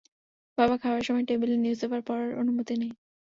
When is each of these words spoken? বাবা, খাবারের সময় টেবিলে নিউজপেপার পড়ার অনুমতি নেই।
বাবা, 0.57 0.75
খাবারের 0.77 1.05
সময় 1.07 1.25
টেবিলে 1.25 1.55
নিউজপেপার 1.57 2.01
পড়ার 2.07 2.29
অনুমতি 2.41 2.73
নেই। 2.75 2.91